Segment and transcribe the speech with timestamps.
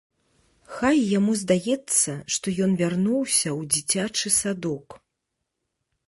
[0.75, 4.97] Хай яму здаецца, што ён вярнуўся ў дзіцячы садок.